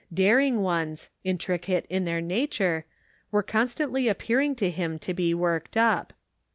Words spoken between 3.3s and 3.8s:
con